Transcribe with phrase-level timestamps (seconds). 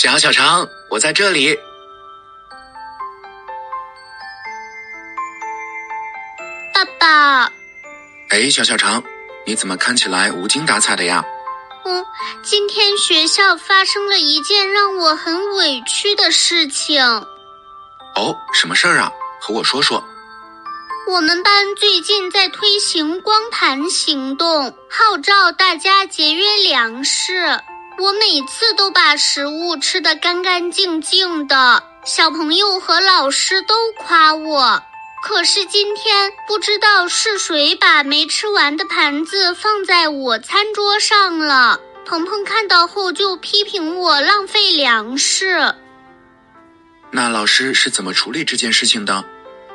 [0.00, 1.58] 小小肠，我在这里。
[6.72, 7.52] 爸爸，
[8.28, 9.02] 哎，小小肠，
[9.44, 11.24] 你怎么看起来无精打采的呀？
[11.84, 12.06] 嗯，
[12.44, 17.02] 今天学校发生了一件让我很委屈的事情。
[18.14, 19.10] 哦，什么事儿啊？
[19.40, 20.00] 和我说说。
[21.08, 27.60] 我们班最近在推行光盘行动，号召大家节约粮食。
[28.00, 34.80] 我每次都把食物吃得干干净净的，小朋友和老师都夸我。
[35.20, 45.74] 可是今天不知道是谁把没吃完的盘子放在我餐桌上了，鹏鹏看到后就批评我浪费粮食。
[47.10, 49.24] 那老师是怎么处理这件事情的？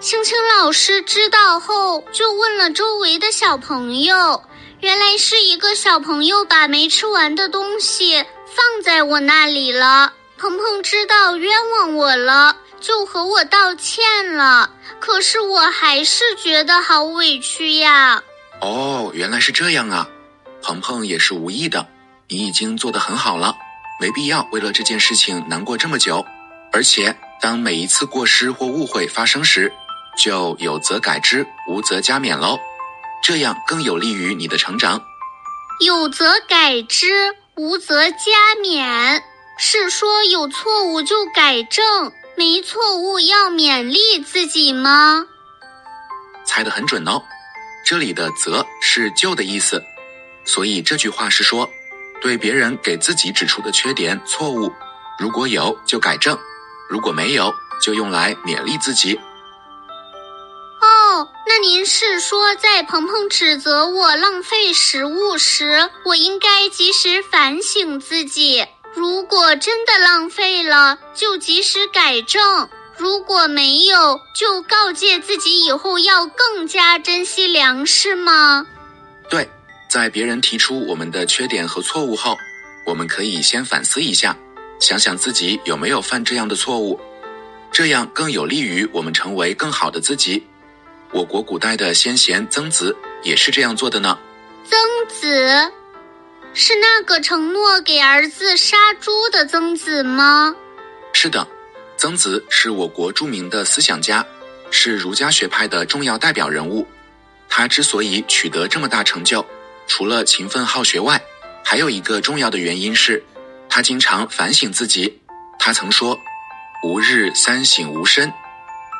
[0.00, 4.42] 青青老师知道后，就问了周围的小朋友。
[4.80, 10.12] 原来是一个小朋友把没吃完的东西放在我那里了。
[10.38, 14.70] 鹏鹏知道冤枉我了，就和我道歉了。
[15.00, 18.22] 可是我还是觉得好委屈呀。
[18.60, 20.08] 哦，原来是这样啊！
[20.62, 21.88] 鹏鹏也是无意的，
[22.28, 23.56] 你已经做得很好了，
[24.00, 26.24] 没必要为了这件事情难过这么久。
[26.72, 29.72] 而且，当每一次过失或误会发生时，
[30.16, 32.58] 就有则改之，无则加勉喽，
[33.28, 35.04] 这样更有利于你的成长。
[35.84, 39.20] 有则改之，无则加勉，
[39.58, 45.26] 是说有错误就改正，没错误要勉励自己吗？
[46.46, 47.22] 猜得很准哦，
[47.84, 49.84] 这里的“则”是就的意思，
[50.46, 51.68] 所以这句话是说，
[52.22, 54.72] 对别人给自己指出的缺点、错误，
[55.18, 56.38] 如果有就改正，
[56.88, 59.20] 如果没有就用来勉励自己。
[61.60, 68.64] 您是说，在鹏鹏指责我浪费食物时，我应该及时反省自己。
[68.94, 78.66] 如果真的浪费了，就及时改正；如果没有，就告诫自己以后要更加珍惜粮食吗？
[79.28, 79.48] 对，
[79.88, 82.36] 在别人提出我们的缺点和错误后，
[82.86, 84.36] 我们可以先反思一下，
[84.80, 87.00] 想想自己有没有犯这样的错误，
[87.72, 90.46] 这样更有利于我们成为更好的自己。
[91.12, 94.18] 我国古代的先贤曾子也是这样做的呢。
[94.64, 95.72] 曾子
[96.52, 100.54] 是那个承诺给儿子杀猪的曾子吗？
[101.12, 101.46] 是的，
[101.96, 104.24] 曾子是我国著名的思想家，
[104.70, 106.86] 是儒家学派的重要代表人物。
[107.48, 109.44] 他之所以取得这么大成就，
[109.86, 111.20] 除了勤奋好学外，
[111.64, 113.24] 还有一个重要的原因是，
[113.68, 115.18] 他经常反省自己。
[115.58, 116.16] 他曾说
[116.84, 118.32] ：“吾日三省吾身。”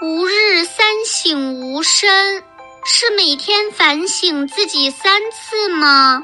[0.00, 2.44] 吾日三省吾身，
[2.84, 6.22] 是每天反省自己三次吗？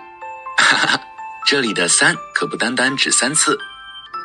[0.56, 1.00] 哈哈，
[1.44, 3.58] 这里的“三”可不单单指三次，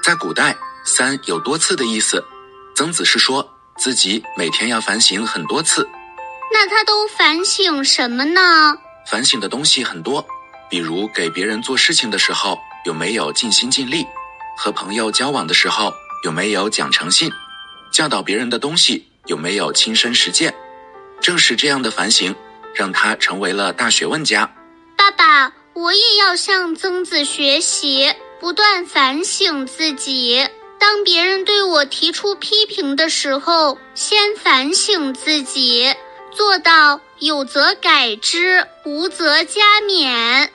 [0.03, 0.55] 在古代
[0.85, 2.23] “三”有多次的意思。
[2.75, 3.43] 曾子是说
[3.75, 5.89] 自己每天要反省很多次。
[6.53, 8.77] 那他都反省什么呢？
[9.07, 10.23] 反省的东西很多，
[10.69, 14.05] 比如给别人做事情的时候有没有尽心尽力，
[14.55, 15.91] 和朋友交往的时候
[16.23, 17.31] 有没有讲诚信，
[17.91, 19.07] 教导别人的东西。
[19.29, 20.51] 有没有亲身实践？
[21.21, 22.35] 正是这样的反省，
[22.73, 24.51] 让他成为了大学问家。
[24.97, 30.47] 爸爸，我也要向曾子学习，不断反省自己。
[30.79, 35.93] 当别人对我提出批评的时候，先反省自己，
[36.31, 40.49] 做到有则改之，无则加勉。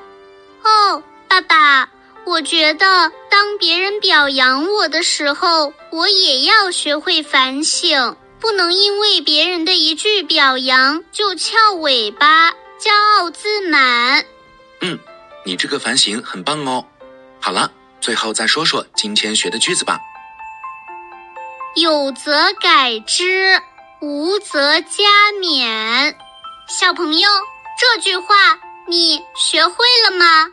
[0.64, 1.88] 哦，爸爸，
[2.26, 8.16] 我觉得当别人表扬我的时候，我也要学会反省。
[8.40, 14.24] 不能因为别人的一句表扬就翘尾巴、骄傲自满。
[14.80, 14.98] 嗯，
[15.44, 16.84] 你这个反省很棒哦。
[17.40, 19.98] 好了，最后再说说今天学的句子吧。
[21.76, 23.60] 有则改之，
[24.00, 25.04] 无则加
[25.40, 26.14] 勉。
[26.68, 27.28] 小朋友，
[27.78, 30.46] 这句话你学会了吗？